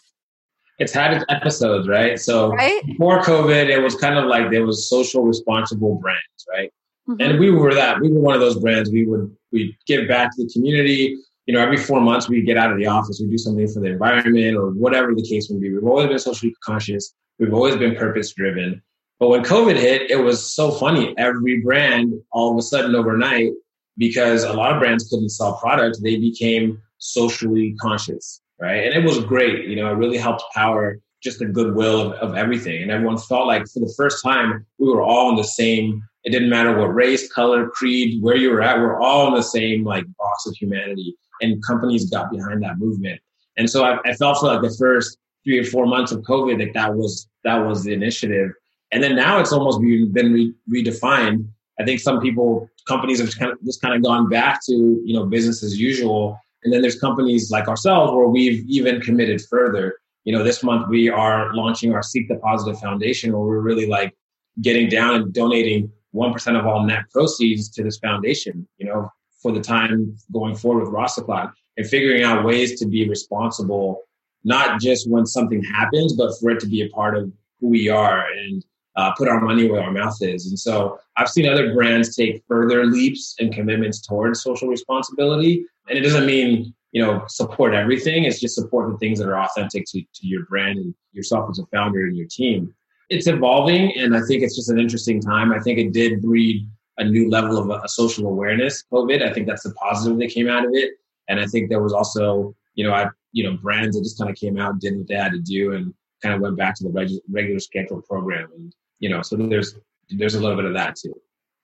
[0.79, 2.19] It's had its episodes, right?
[2.19, 2.85] So right.
[2.85, 6.71] before COVID, it was kind of like there was social responsible brands, right?
[7.07, 7.17] Mhm.
[7.19, 7.99] And we were that.
[8.01, 8.89] We were one of those brands.
[8.89, 11.17] We would we give back to the community.
[11.45, 13.79] you know, every four months we get out of the office, we do something for
[13.79, 15.73] the environment or whatever the case may be.
[15.73, 17.15] We've always been socially conscious.
[17.39, 18.83] We've always been purpose driven.
[19.19, 21.15] But when COVID hit, it was so funny.
[21.17, 23.53] Every brand, all of a sudden overnight,
[23.97, 28.85] because a lot of brands couldn't sell product, they became socially conscious, right?
[28.85, 29.65] And it was great.
[29.65, 32.81] You know, it really helped power just the goodwill of, of everything.
[32.81, 36.31] And everyone felt like for the first time, we were all in the same, it
[36.31, 39.83] didn't matter what race, color, creed, where you were at, we're all in the same
[39.83, 43.19] like box of humanity and companies got behind that movement.
[43.57, 46.57] And so I, I felt for like the first three or four months of COVID
[46.59, 48.51] that that was that was the initiative.
[48.91, 51.47] And then now it's almost been, been re- redefined.
[51.79, 55.13] I think some people, companies have kind of just kind of gone back to you
[55.13, 56.39] know business as usual.
[56.63, 59.95] And then there's companies like ourselves where we've even committed further.
[60.25, 63.87] You know, this month we are launching our Seek the Positive Foundation, where we're really
[63.87, 64.13] like
[64.61, 68.67] getting down and donating one percent of all net proceeds to this foundation.
[68.77, 69.09] You know,
[69.41, 74.01] for the time going forward with Rastaclat and figuring out ways to be responsible,
[74.43, 77.89] not just when something happens, but for it to be a part of who we
[77.89, 78.63] are and
[78.99, 80.47] uh, put our money where our mouth is.
[80.47, 85.65] And so I've seen other brands take further leaps and commitments towards social responsibility.
[85.87, 88.25] And it doesn't mean, you know, support everything.
[88.25, 91.59] It's just support the things that are authentic to, to your brand and yourself as
[91.59, 92.75] a founder and your team.
[93.09, 95.51] It's evolving, and I think it's just an interesting time.
[95.51, 98.83] I think it did breed a new level of a, a social awareness.
[98.91, 100.91] COVID, I think that's the positive that came out of it,
[101.29, 104.29] and I think there was also, you know, I, you know, brands that just kind
[104.29, 106.83] of came out, did what they had to do, and kind of went back to
[106.83, 109.75] the reg- regular schedule program, and you know, so there's
[110.09, 111.13] there's a little bit of that too.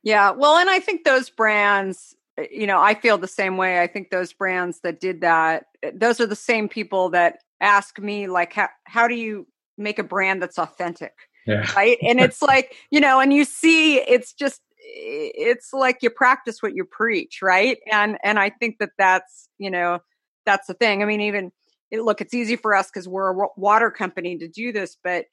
[0.04, 2.16] Yeah, well, and I think those brands,
[2.52, 3.82] you know, I feel the same way.
[3.82, 8.00] I think those brands that did that, eh, those are the same people that ask
[8.00, 11.14] me like, how how do you make a brand that's authentic?
[11.48, 11.72] Yeah.
[11.76, 11.98] Right.
[12.02, 16.76] And it's like, you know, and you see it's just it's like you practice what
[16.76, 20.00] you preach right and and i think that that's you know
[20.46, 21.52] that's the thing i mean even
[21.92, 25.26] look it's easy for us because we're a water company to do this but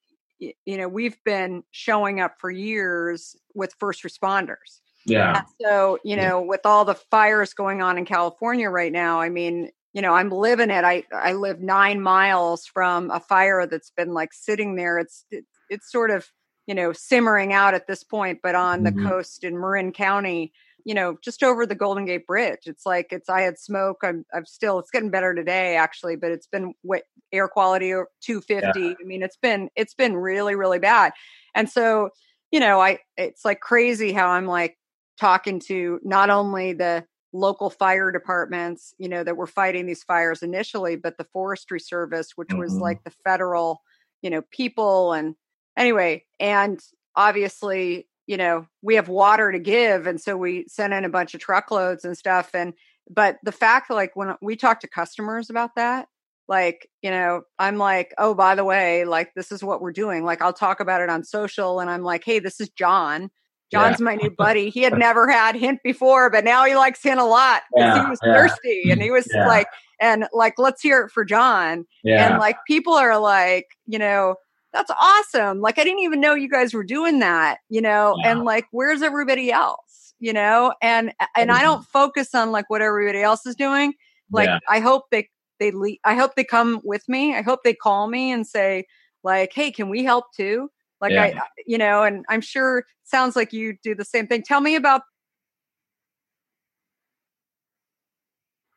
[0.64, 4.80] you know we've been showing up for years with first responders.
[5.04, 5.38] Yeah.
[5.38, 9.28] And so you know with all the fires going on in california right now i
[9.28, 10.84] mean you know i'm living it.
[10.84, 14.98] I i live nine miles from a fire that's been like sitting there.
[14.98, 16.26] It's it, it's sort of
[16.66, 19.02] you know, simmering out at this point, but on mm-hmm.
[19.02, 20.52] the coast in Marin County,
[20.84, 22.60] you know, just over the Golden Gate Bridge.
[22.66, 23.98] It's like it's I had smoke.
[24.02, 28.80] I'm I'm still it's getting better today actually, but it's been wet, air quality 250.
[28.80, 28.94] Yeah.
[29.00, 31.12] I mean, it's been it's been really really bad.
[31.54, 32.10] And so,
[32.50, 34.78] you know, I it's like crazy how I'm like
[35.20, 40.42] talking to not only the local fire departments, you know, that were fighting these fires
[40.42, 42.58] initially, but the Forestry Service, which mm-hmm.
[42.58, 43.82] was like the federal,
[44.20, 45.34] you know, people and
[45.76, 46.80] anyway, and
[47.16, 50.06] obviously, you know, we have water to give.
[50.06, 52.50] And so we sent in a bunch of truckloads and stuff.
[52.54, 52.74] And,
[53.10, 56.06] but the fact like when we talk to customers about that,
[56.48, 60.24] like, you know, I'm like, oh, by the way, like, this is what we're doing.
[60.24, 63.30] Like, I'll talk about it on social and I'm like, hey, this is John.
[63.70, 64.04] John's yeah.
[64.04, 64.68] my new buddy.
[64.68, 68.04] He had never had hint before, but now he likes hint a lot because yeah,
[68.04, 68.34] he was yeah.
[68.34, 69.66] thirsty and he was like,
[70.00, 71.86] and like, let's hear it for John.
[72.04, 74.34] And like, people are like, you know,
[74.72, 75.60] that's awesome.
[75.60, 78.30] Like, I didn't even know you guys were doing that, you know, yeah.
[78.30, 80.72] and like, where's everybody else, you know?
[80.80, 81.64] And, and I mm-hmm.
[81.64, 83.92] don't focus on like what everybody else is doing.
[84.30, 84.58] Like, yeah.
[84.68, 85.28] I hope they,
[85.60, 87.34] they, le- I hope they come with me.
[87.34, 88.86] I hope they call me and say,
[89.22, 90.70] like, hey, can we help too?
[91.00, 91.22] Like, yeah.
[91.24, 94.42] I, you know, and I'm sure sounds like you do the same thing.
[94.42, 95.02] Tell me about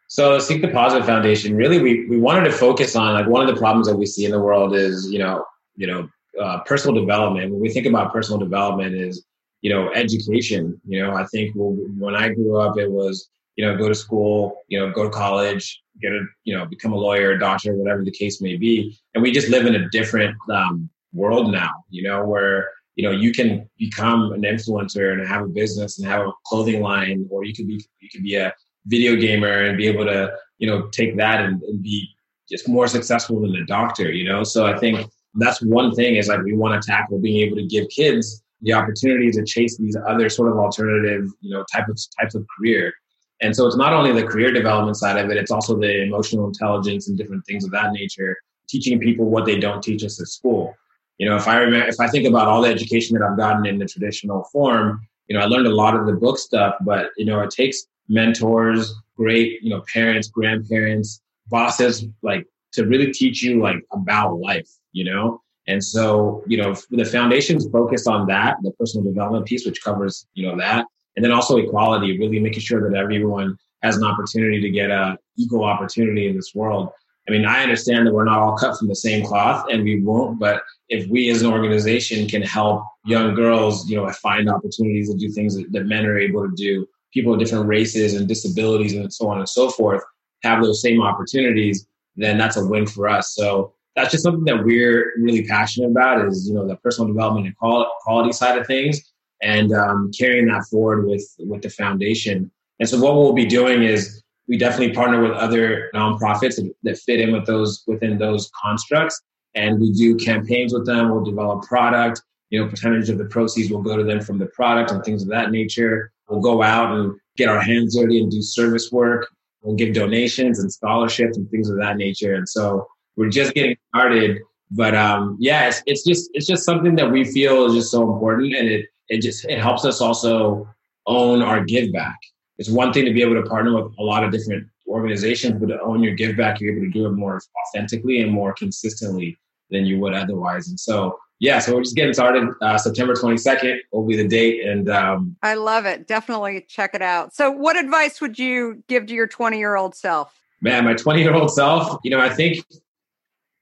[0.07, 3.53] So Seek the Positive Foundation, really, we, we wanted to focus on like one of
[3.53, 5.43] the problems that we see in the world is, you know,
[5.75, 6.09] you know,
[6.41, 7.51] uh, personal development.
[7.51, 9.25] When we think about personal development, is
[9.61, 10.79] you know, education.
[10.85, 14.63] You know, I think when I grew up, it was you know, go to school,
[14.67, 18.03] you know, go to college, get a, you know, become a lawyer, a doctor, whatever
[18.03, 18.97] the case may be.
[19.13, 23.11] And we just live in a different um, world now, you know, where, you know,
[23.11, 27.45] you can become an influencer and have a business and have a clothing line, or
[27.45, 28.53] you could be, you could be a
[28.87, 32.09] video gamer and be able to, you know, take that and, and be
[32.49, 34.43] just more successful than a doctor, you know?
[34.43, 37.65] So I think that's one thing is like we want to tackle being able to
[37.65, 41.99] give kids the opportunity to chase these other sort of alternative, you know, type of
[42.19, 42.93] types of career.
[43.41, 46.47] And so it's not only the career development side of it, it's also the emotional
[46.47, 48.35] intelligence and different things of that nature,
[48.69, 50.73] teaching people what they don't teach us at school.
[51.17, 53.65] You know, if I remember, if I think about all the education that I've gotten
[53.65, 57.11] in the traditional form, you know, I learned a lot of the book stuff, but
[57.17, 63.41] you know, it takes mentors, great, you know, parents, grandparents, bosses, like to really teach
[63.41, 65.41] you like about life you know?
[65.67, 70.25] And so, you know, the foundation's focused on that, the personal development piece, which covers,
[70.33, 70.85] you know, that.
[71.15, 75.17] And then also equality, really making sure that everyone has an opportunity to get a
[75.37, 76.89] equal opportunity in this world.
[77.27, 80.01] I mean, I understand that we're not all cut from the same cloth and we
[80.01, 85.11] won't, but if we as an organization can help young girls, you know, find opportunities
[85.11, 88.27] to do things that, that men are able to do, people of different races and
[88.27, 90.03] disabilities and so on and so forth
[90.43, 93.35] have those same opportunities, then that's a win for us.
[93.35, 97.47] So that's just something that we're really passionate about is, you know, the personal development
[97.47, 102.51] and quality side of things and um, carrying that forward with, with the foundation.
[102.79, 107.19] And so what we'll be doing is we definitely partner with other nonprofits that fit
[107.19, 109.21] in with those within those constructs
[109.55, 113.71] and we do campaigns with them we'll develop product you know percentage of the proceeds
[113.71, 116.95] will go to them from the product and things of that nature we'll go out
[116.95, 119.27] and get our hands dirty and do service work
[119.65, 122.35] we'll give donations and scholarships and things of that nature.
[122.35, 124.39] And so we're just getting started.
[124.71, 128.11] But um, yeah it's, it's just it's just something that we feel is just so
[128.11, 128.55] important.
[128.55, 130.67] And it it just it helps us also
[131.07, 132.17] own our give back.
[132.57, 135.67] It's one thing to be able to partner with a lot of different organizations, but
[135.67, 139.37] to own your give back, you're able to do it more authentically and more consistently
[139.69, 140.69] than you would otherwise.
[140.69, 142.49] And so, yeah, so we're just getting started.
[142.61, 144.65] Uh, September 22nd will be the date.
[144.65, 146.07] And um, I love it.
[146.07, 147.33] Definitely check it out.
[147.33, 150.39] So, what advice would you give to your 20 year old self?
[150.61, 152.65] Man, my 20 year old self, you know, I think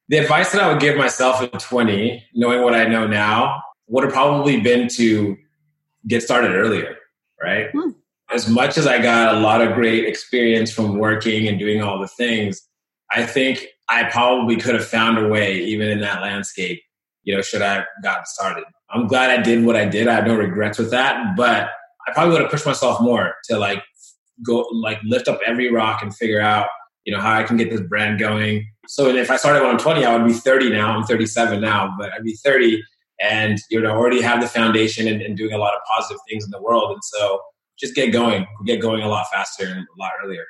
[0.09, 4.03] the advice that I would give myself at 20, knowing what I know now, would
[4.03, 5.37] have probably been to
[6.07, 6.97] get started earlier,
[7.41, 7.69] right?
[7.71, 7.89] Hmm
[8.33, 11.99] as much as I got a lot of great experience from working and doing all
[11.99, 12.67] the things,
[13.11, 16.81] I think I probably could have found a way, even in that landscape,
[17.23, 18.65] you know, should I have gotten started.
[18.89, 20.07] I'm glad I did what I did.
[20.07, 21.69] I have no regrets with that, but
[22.07, 23.83] I probably would have pushed myself more to like
[24.45, 26.67] go, like lift up every rock and figure out,
[27.05, 28.67] you know, how I can get this brand going.
[28.87, 30.95] So if I started when I'm 20, I would be 30 now.
[30.95, 32.83] I'm 37 now, but I'd be 30
[33.21, 36.43] and, you know, already have the foundation and, and doing a lot of positive things
[36.43, 36.91] in the world.
[36.91, 37.39] And so,
[37.79, 40.45] just get going, get going a lot faster and a lot earlier.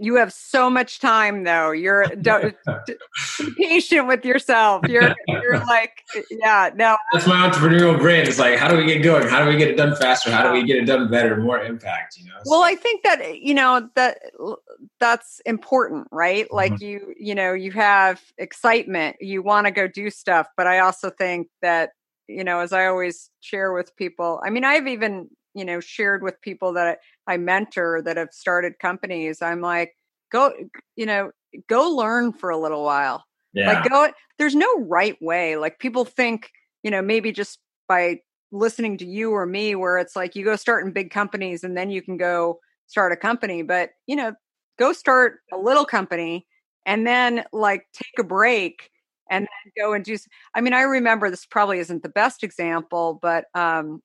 [0.00, 1.72] You have so much time, though.
[1.72, 4.88] You're be patient with yourself.
[4.88, 6.96] You're you're like, yeah, no.
[7.12, 8.26] That's my entrepreneurial brain.
[8.26, 9.28] It's like, how do we get going?
[9.28, 10.30] How do we get it done faster?
[10.30, 12.16] How do we get it done better, more impact?
[12.16, 12.36] You know.
[12.46, 14.18] Well, I think that you know that
[14.98, 16.50] that's important, right?
[16.50, 16.84] Like mm-hmm.
[16.84, 19.16] you, you know, you have excitement.
[19.20, 21.90] You want to go do stuff, but I also think that
[22.26, 26.22] you know, as I always share with people, I mean, I've even you know shared
[26.22, 29.94] with people that I mentor that have started companies i'm like
[30.30, 30.52] go
[30.96, 31.30] you know
[31.68, 33.72] go learn for a little while yeah.
[33.72, 36.50] like go there's no right way like people think
[36.82, 37.58] you know maybe just
[37.88, 38.20] by
[38.52, 41.76] listening to you or me where it's like you go start in big companies and
[41.76, 44.32] then you can go start a company but you know
[44.78, 46.46] go start a little company
[46.86, 48.90] and then like take a break
[49.30, 50.16] and then go and do
[50.54, 54.02] i mean i remember this probably isn't the best example but um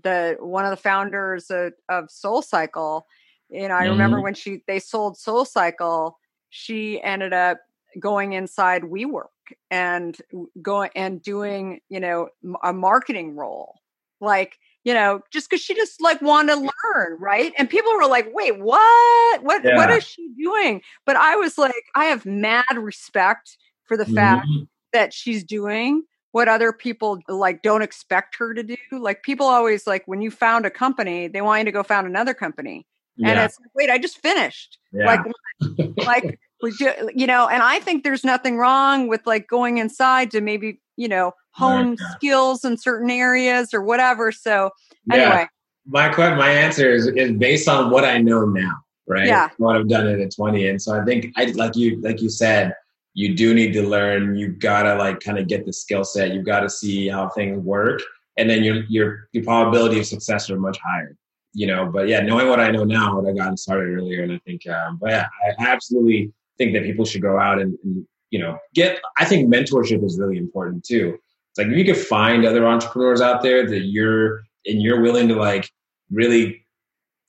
[0.00, 3.06] the one of the founders of, of Soul Cycle.
[3.48, 3.90] You know, I mm-hmm.
[3.90, 6.18] remember when she they sold Soul Cycle,
[6.50, 7.58] she ended up
[7.98, 9.26] going inside WeWork
[9.70, 10.16] and
[10.62, 12.28] going and doing you know
[12.62, 13.80] a marketing role,
[14.20, 17.52] like you know just because she just like wanted to learn, right?
[17.58, 19.42] And people were like, "Wait, what?
[19.42, 19.62] What?
[19.64, 19.76] Yeah.
[19.76, 24.14] What is she doing?" But I was like, I have mad respect for the mm-hmm.
[24.14, 24.46] fact
[24.92, 28.76] that she's doing what other people like don't expect her to do.
[28.90, 32.06] Like people always like when you found a company, they want you to go found
[32.06, 32.86] another company.
[33.16, 33.30] Yeah.
[33.30, 34.78] And it's like, wait, I just finished.
[34.92, 35.22] Yeah.
[35.96, 36.74] Like like
[37.14, 41.08] you know, and I think there's nothing wrong with like going inside to maybe, you
[41.08, 42.10] know, hone yeah.
[42.16, 44.32] skills in certain areas or whatever.
[44.32, 44.70] So
[45.12, 45.46] anyway.
[45.86, 48.74] My question, my answer is, is based on what I know now,
[49.08, 49.26] right?
[49.26, 49.50] Yeah.
[49.58, 50.68] What I've done it at 20.
[50.68, 52.74] And so I think I like you like you said,
[53.14, 54.36] you do need to learn.
[54.36, 56.32] You gotta like kind of get the skill set.
[56.32, 58.00] You gotta see how things work,
[58.36, 61.16] and then your your your probability of success are much higher.
[61.54, 64.32] You know, but yeah, knowing what I know now, what I got started earlier, and
[64.32, 68.06] I think, um, but yeah, I absolutely think that people should go out and, and
[68.30, 69.00] you know get.
[69.18, 71.18] I think mentorship is really important too.
[71.50, 75.28] It's like if you could find other entrepreneurs out there that you're and you're willing
[75.28, 75.70] to like
[76.10, 76.64] really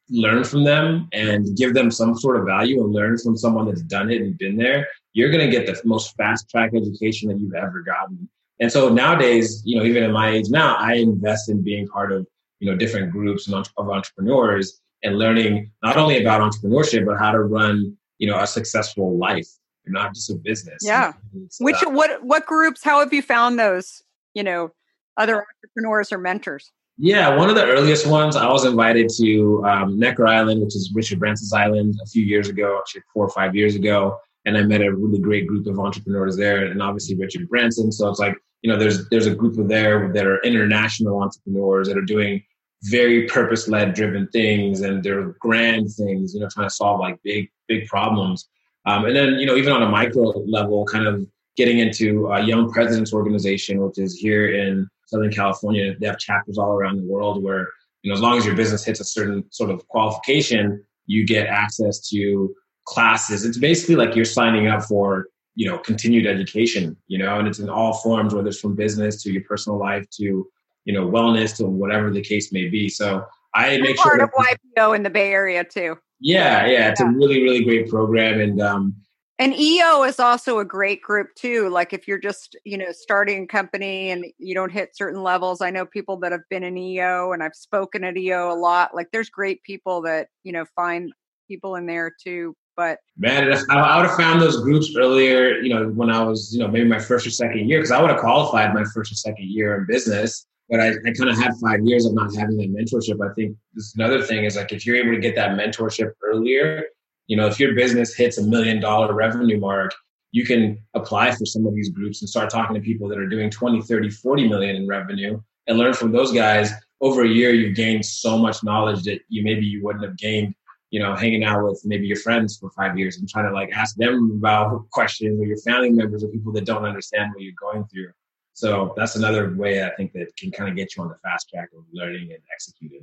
[0.10, 3.82] learn from them and give them some sort of value and learn from someone that's
[3.82, 7.40] done it and been there you're going to get the most fast track education that
[7.40, 8.28] you've ever gotten.
[8.60, 12.12] And so nowadays, you know, even at my age now, I invest in being part
[12.12, 12.28] of,
[12.60, 17.42] you know, different groups of entrepreneurs and learning not only about entrepreneurship, but how to
[17.42, 19.48] run, you know, a successful life,
[19.86, 20.78] not just a business.
[20.82, 21.14] Yeah.
[21.60, 24.02] Which, uh, what, what groups, how have you found those,
[24.34, 24.72] you know,
[25.18, 26.72] other entrepreneurs or mentors?
[26.98, 30.92] Yeah, one of the earliest ones, I was invited to um, Necker Island, which is
[30.94, 34.64] Richard Branson's island, a few years ago, actually four or five years ago and I
[34.64, 37.92] met a really great group of entrepreneurs there, and obviously Richard Branson.
[37.92, 41.88] So it's like you know, there's there's a group of there that are international entrepreneurs
[41.90, 42.42] that are doing
[42.84, 47.18] very purpose led driven things and they're grand things, you know, trying to solve like
[47.24, 48.50] big, big problems.
[48.86, 51.26] Um, and then, you know, even on a micro level, kind of
[51.56, 55.94] getting into a Young Presidents Organization, which is here in Southern California.
[56.00, 57.70] They have chapters all around the world where,
[58.02, 61.48] you know, as long as your business hits a certain sort of qualification, you get
[61.48, 62.54] access to
[62.86, 63.46] classes.
[63.46, 67.60] It's basically like you're signing up for, you know, continued education, you know, and it's
[67.60, 70.48] in all forms, whether it's from business to your personal life to,
[70.86, 72.90] you know, wellness to whatever the case may be.
[72.90, 75.98] So I make part sure of YPO in the Bay Area too.
[76.20, 78.96] Yeah, yeah, it's a really, really great program, and um,
[79.40, 81.68] and EO is also a great group too.
[81.70, 85.60] Like if you're just, you know, starting a company and you don't hit certain levels.
[85.60, 88.94] I know people that have been in EO and I've spoken at EO a lot.
[88.94, 91.12] Like there's great people that, you know, find
[91.48, 92.56] people in there too.
[92.76, 96.60] But man, I would have found those groups earlier, you know, when I was, you
[96.60, 99.16] know, maybe my first or second year, because I would have qualified my first or
[99.16, 100.48] second year in business.
[100.70, 103.24] But I, I kind of had five years of not having that mentorship.
[103.24, 106.14] I think this is another thing is like if you're able to get that mentorship
[106.24, 106.86] earlier,
[107.28, 109.94] you know, if your business hits a million dollar revenue mark,
[110.32, 113.28] you can apply for some of these groups and start talking to people that are
[113.28, 116.72] doing 20, 30, 40 million in revenue and learn from those guys.
[117.02, 120.56] Over a year, you've gained so much knowledge that you maybe you wouldn't have gained,
[120.94, 123.72] you know, hanging out with maybe your friends for five years and trying to like
[123.72, 127.52] ask them about questions or your family members or people that don't understand what you're
[127.60, 128.12] going through.
[128.54, 131.50] So that's another way I think that can kind of get you on the fast
[131.50, 133.02] track of learning and executing.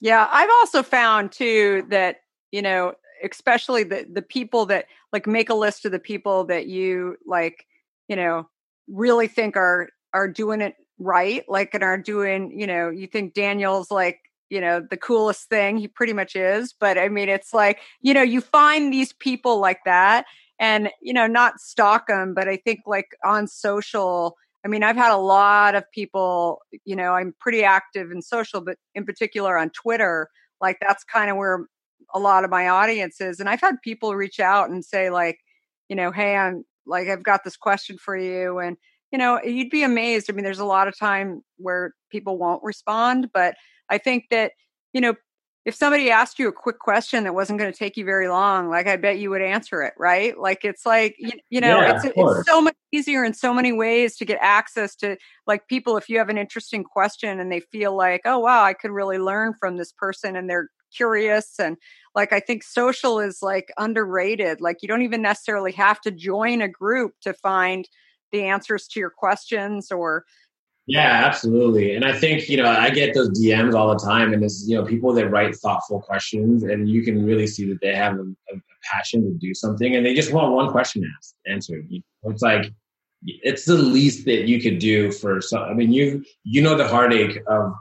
[0.00, 2.16] Yeah, I've also found too that,
[2.52, 2.92] you know,
[3.24, 7.64] especially the the people that like make a list of the people that you like
[8.08, 8.46] you know
[8.86, 13.32] really think are are doing it right like and are doing you know you think
[13.32, 14.18] daniel's like
[14.50, 18.14] you know the coolest thing he pretty much is but i mean it's like you
[18.14, 20.24] know you find these people like that
[20.58, 24.96] and you know not stalk them but i think like on social i mean i've
[24.96, 29.58] had a lot of people you know i'm pretty active in social but in particular
[29.58, 30.28] on twitter
[30.60, 31.66] like that's kind of where
[32.14, 35.38] a lot of my audience is and i've had people reach out and say like
[35.88, 38.76] you know hey i'm like i've got this question for you and
[39.14, 42.60] you know you'd be amazed i mean there's a lot of time where people won't
[42.64, 43.54] respond but
[43.88, 44.50] i think that
[44.92, 45.14] you know
[45.64, 48.68] if somebody asked you a quick question that wasn't going to take you very long
[48.68, 50.36] like i bet you would answer it right?
[50.36, 53.70] Like it's like you, you know yeah, it's, it's so much easier in so many
[53.70, 57.60] ways to get access to like people if you have an interesting question and they
[57.60, 61.76] feel like oh wow i could really learn from this person and they're curious and
[62.16, 66.60] like i think social is like underrated like you don't even necessarily have to join
[66.60, 67.88] a group to find
[68.34, 70.24] the answers to your questions or
[70.86, 74.44] yeah absolutely and i think you know i get those dms all the time and
[74.44, 77.94] it's you know people that write thoughtful questions and you can really see that they
[77.94, 78.60] have a, a
[78.92, 81.86] passion to do something and they just want one question asked answered
[82.24, 82.70] it's like
[83.26, 86.86] it's the least that you could do for some i mean you you know the
[86.86, 87.72] heartache of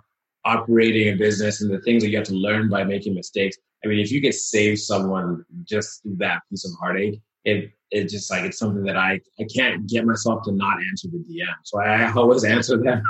[0.46, 3.58] operating a business and the things that you have to learn by making mistakes.
[3.84, 8.30] I mean, if you could save someone just that piece of heartache, it it just
[8.30, 11.54] like it's something that I I can't get myself to not answer the DM.
[11.64, 13.04] So I always answer them.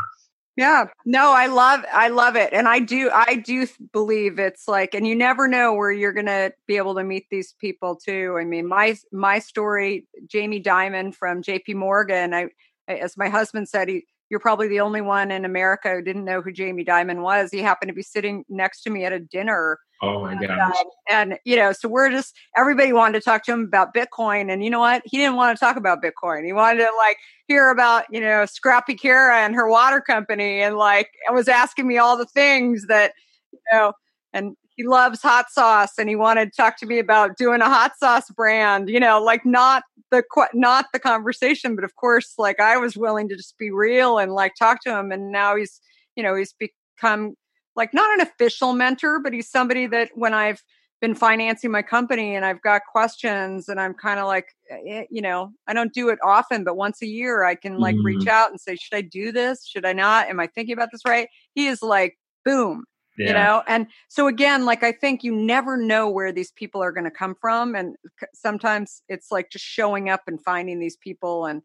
[0.56, 0.86] Yeah.
[1.06, 2.54] No, I love I love it.
[2.54, 6.28] And I do I do believe it's like and you never know where you're going
[6.28, 8.38] to be able to meet these people too.
[8.40, 12.50] I mean, my my story Jamie Dimon from JP Morgan, I
[12.88, 16.42] as my husband said he you're probably the only one in America who didn't know
[16.42, 17.52] who Jamie Dimon was.
[17.52, 19.80] He happened to be sitting next to me at a dinner.
[20.02, 20.60] Oh my god!
[20.60, 24.52] Uh, and you know, so we're just everybody wanted to talk to him about Bitcoin,
[24.52, 25.02] and you know what?
[25.06, 26.46] He didn't want to talk about Bitcoin.
[26.46, 27.18] He wanted to like
[27.48, 31.98] hear about you know Scrappy Kara and her water company, and like was asking me
[31.98, 33.14] all the things that
[33.52, 33.94] you know.
[34.34, 37.70] And he loves hot sauce and he wanted to talk to me about doing a
[37.70, 39.84] hot sauce brand you know like not
[40.14, 44.20] the not the conversation but of course like i was willing to just be real
[44.20, 45.82] and like talk to him and now he's
[46.16, 47.34] you know he's become
[47.76, 50.62] like not an official mentor but he's somebody that when i've
[51.02, 54.46] been financing my company and i've got questions and i'm kind of like
[54.88, 57.96] eh, you know i don't do it often but once a year i can like
[57.96, 58.04] mm.
[58.04, 59.66] reach out and say should i do this?
[59.66, 60.30] Should i not?
[60.30, 61.28] Am i thinking about this right?
[61.56, 62.86] He is like boom
[63.18, 63.28] yeah.
[63.28, 66.92] you know and so again like i think you never know where these people are
[66.92, 67.96] going to come from and
[68.34, 71.62] sometimes it's like just showing up and finding these people and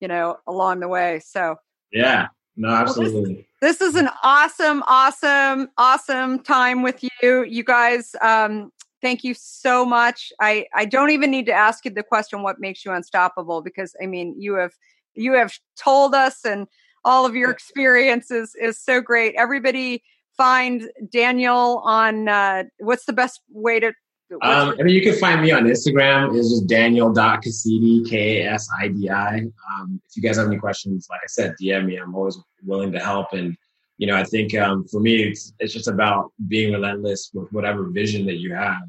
[0.00, 1.56] you know along the way so
[1.92, 2.28] yeah.
[2.54, 8.14] No absolutely well, this, this, is an awesome awesome awesome time with you you guys
[8.20, 12.42] um thank you so much i i don't even need to ask you the question
[12.42, 13.62] what makes you unstoppable?
[13.62, 14.72] because i mean you have
[15.14, 16.66] you have told us and
[17.04, 20.02] all of your experiences is so great everybody
[20.36, 23.92] find Daniel on uh, what's the best way to?
[24.40, 26.36] Um, I mean, you can find me on Instagram.
[26.38, 29.42] It's just Daniel.Kasidi, K A S I D I.
[29.70, 31.96] Um, if you guys have any questions, like I said, DM me.
[31.96, 33.34] I'm always willing to help.
[33.34, 33.54] And,
[33.98, 37.90] you know, I think um, for me, it's it's just about being relentless with whatever
[37.90, 38.82] vision that you have,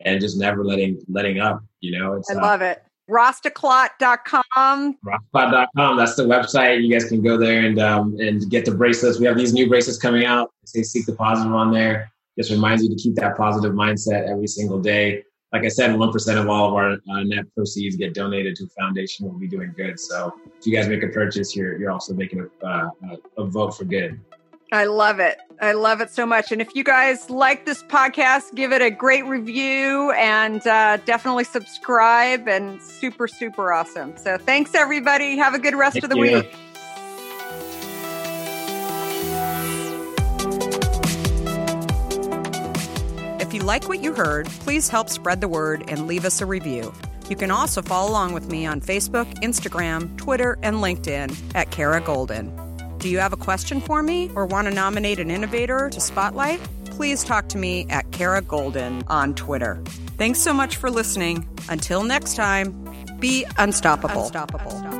[0.00, 1.62] and just never letting letting up.
[1.80, 2.82] You know, it's, I uh, love it.
[3.08, 4.98] Rastaclat.com.
[5.04, 5.96] Rastaclat.com.
[5.96, 6.82] That's the website.
[6.82, 9.18] You guys can go there and um, and get the bracelets.
[9.18, 10.52] We have these new bracelets coming out.
[10.62, 12.10] They say "Seek the Positive" on there.
[12.38, 15.22] Just reminds you to keep that positive mindset every single day.
[15.52, 18.64] Like I said, one percent of all of our uh, net proceeds get donated to
[18.64, 19.26] a foundation.
[19.26, 19.98] We'll be doing good.
[20.00, 22.90] So if you guys make a purchase, you're you're also making a, uh,
[23.38, 24.20] a vote for good.
[24.72, 25.38] I love it.
[25.60, 26.50] I love it so much.
[26.52, 31.44] And if you guys like this podcast, give it a great review and uh, definitely
[31.44, 32.48] subscribe.
[32.48, 34.16] And super, super awesome.
[34.16, 35.36] So thanks, everybody.
[35.36, 36.22] Have a good rest Thank of the you.
[36.22, 36.56] week.
[43.40, 46.46] If you like what you heard, please help spread the word and leave us a
[46.46, 46.92] review.
[47.28, 52.00] You can also follow along with me on Facebook, Instagram, Twitter, and LinkedIn at Kara
[52.00, 52.65] Goldin.
[53.06, 56.58] Do you have a question for me or want to nominate an innovator to spotlight?
[56.86, 59.80] Please talk to me at Kara Goldin on Twitter.
[60.18, 61.48] Thanks so much for listening.
[61.68, 62.72] Until next time,
[63.20, 64.24] be unstoppable.
[64.24, 64.95] unstoppable.